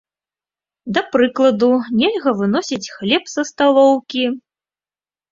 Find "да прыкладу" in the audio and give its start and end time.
0.97-1.67